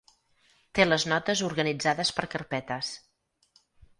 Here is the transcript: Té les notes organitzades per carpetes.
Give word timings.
Té 0.77 0.85
les 0.87 1.05
notes 1.11 1.43
organitzades 1.49 2.13
per 2.19 2.27
carpetes. 2.37 2.93